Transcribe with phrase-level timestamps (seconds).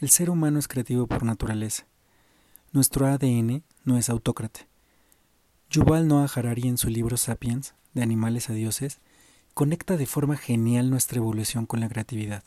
[0.00, 1.86] el ser humano es creativo por naturaleza.
[2.72, 4.60] Nuestro ADN no es autócrata.
[5.70, 9.00] Yuval Noah Harari en su libro Sapiens, de animales a dioses,
[9.54, 12.44] conecta de forma genial nuestra evolución con la creatividad.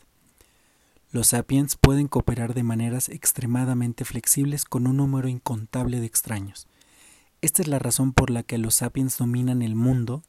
[1.10, 6.66] Los sapiens pueden cooperar de maneras extremadamente flexibles con un número incontable de extraños.
[7.42, 10.22] Esta es la razón por la que los sapiens dominan el mundo,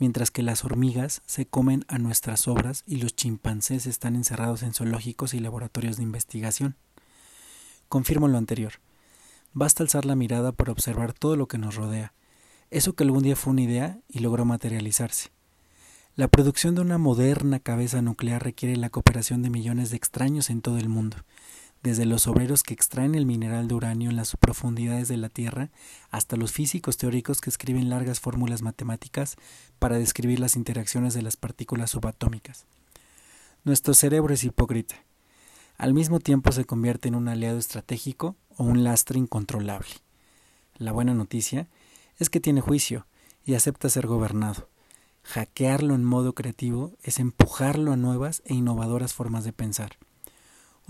[0.00, 4.72] mientras que las hormigas se comen a nuestras obras y los chimpancés están encerrados en
[4.72, 6.74] zoológicos y laboratorios de investigación.
[7.88, 8.72] Confirmo lo anterior.
[9.52, 12.14] Basta alzar la mirada para observar todo lo que nos rodea,
[12.70, 15.30] eso que algún día fue una idea y logró materializarse.
[16.16, 20.62] La producción de una moderna cabeza nuclear requiere la cooperación de millones de extraños en
[20.62, 21.18] todo el mundo,
[21.82, 25.70] desde los obreros que extraen el mineral de uranio en las profundidades de la Tierra
[26.10, 29.36] hasta los físicos teóricos que escriben largas fórmulas matemáticas
[29.78, 32.66] para describir las interacciones de las partículas subatómicas.
[33.64, 34.96] Nuestro cerebro es hipócrita.
[35.78, 39.88] Al mismo tiempo se convierte en un aliado estratégico o un lastre incontrolable.
[40.76, 41.68] La buena noticia
[42.18, 43.06] es que tiene juicio
[43.44, 44.68] y acepta ser gobernado.
[45.22, 49.96] Hackearlo en modo creativo es empujarlo a nuevas e innovadoras formas de pensar.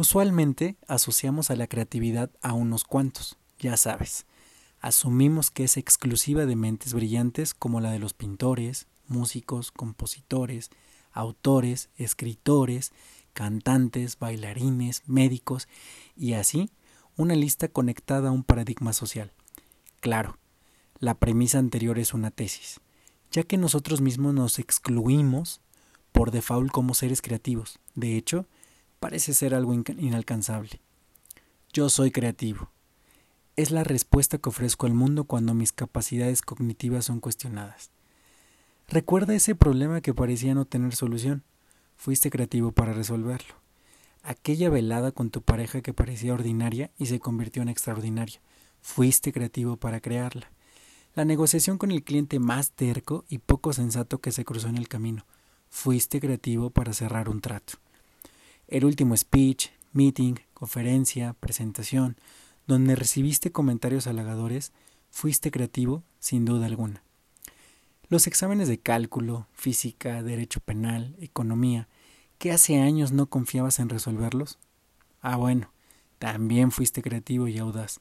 [0.01, 4.25] Usualmente asociamos a la creatividad a unos cuantos, ya sabes.
[4.81, 10.71] Asumimos que es exclusiva de mentes brillantes como la de los pintores, músicos, compositores,
[11.13, 12.93] autores, escritores,
[13.35, 15.69] cantantes, bailarines, médicos
[16.17, 16.71] y así
[17.19, 19.35] una lista conectada a un paradigma social.
[20.01, 20.39] Claro,
[20.99, 22.81] la premisa anterior es una tesis,
[23.31, 25.61] ya que nosotros mismos nos excluimos
[26.11, 27.81] por default como seres creativos.
[27.95, 28.47] De hecho,
[29.01, 30.79] parece ser algo inalcanzable.
[31.73, 32.71] Yo soy creativo.
[33.57, 37.91] Es la respuesta que ofrezco al mundo cuando mis capacidades cognitivas son cuestionadas.
[38.89, 41.45] Recuerda ese problema que parecía no tener solución.
[41.97, 43.55] Fuiste creativo para resolverlo.
[44.23, 48.41] Aquella velada con tu pareja que parecía ordinaria y se convirtió en extraordinaria.
[48.83, 50.53] Fuiste creativo para crearla.
[51.15, 54.89] La negociación con el cliente más terco y poco sensato que se cruzó en el
[54.89, 55.25] camino.
[55.71, 57.79] Fuiste creativo para cerrar un trato
[58.71, 62.17] el último speech, meeting, conferencia, presentación,
[62.67, 64.73] donde recibiste comentarios halagadores,
[65.11, 67.03] fuiste creativo sin duda alguna.
[68.09, 71.89] Los exámenes de cálculo, física, derecho penal, economía,
[72.39, 74.59] que hace años no confiabas en resolverlos?
[75.21, 75.73] Ah, bueno,
[76.19, 78.01] también fuiste creativo y audaz.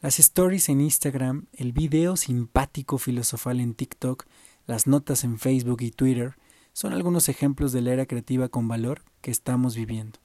[0.00, 4.26] Las stories en Instagram, el video simpático filosofal en TikTok,
[4.66, 6.36] las notas en Facebook y Twitter,
[6.78, 10.20] son algunos ejemplos de la era creativa con valor que estamos viviendo.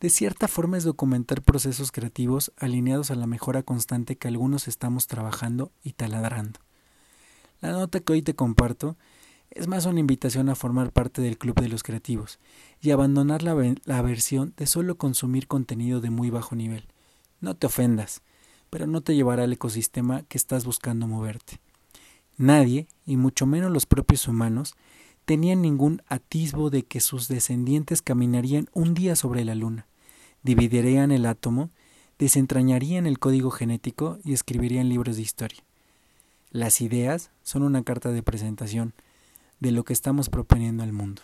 [0.00, 5.06] De cierta forma es documentar procesos creativos alineados a la mejora constante que algunos estamos
[5.06, 6.58] trabajando y taladrando.
[7.60, 8.96] La nota que hoy te comparto
[9.52, 12.40] es más una invitación a formar parte del Club de los Creativos
[12.80, 13.54] y abandonar la,
[13.84, 16.88] la versión de solo consumir contenido de muy bajo nivel.
[17.40, 18.22] No te ofendas,
[18.70, 21.60] pero no te llevará al ecosistema que estás buscando moverte.
[22.36, 24.74] Nadie, y mucho menos los propios humanos,
[25.24, 29.86] tenían ningún atisbo de que sus descendientes caminarían un día sobre la luna,
[30.42, 31.70] dividirían el átomo,
[32.18, 35.62] desentrañarían el código genético y escribirían libros de historia.
[36.50, 38.92] Las ideas son una carta de presentación
[39.60, 41.22] de lo que estamos proponiendo al mundo.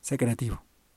[0.00, 0.62] Sé creativo.